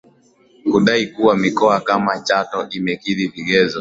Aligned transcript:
kudai 0.71 1.07
kuwa 1.07 1.37
mikoa 1.37 1.79
kama 1.81 2.19
Chato 2.19 2.67
imekidhi 2.69 3.27
vigezo 3.27 3.69